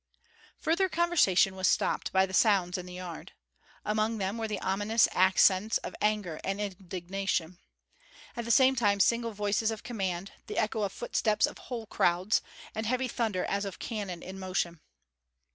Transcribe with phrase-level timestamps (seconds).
[0.57, 3.33] Further conversation was stopped by sounds in the yard.
[3.85, 7.59] Among them were the ominous accents of anger and indignation.
[8.35, 12.41] At the same time single voices of command, the echo of footsteps of whole crowds,
[12.73, 14.81] and heavy thunder as of cannon in motion.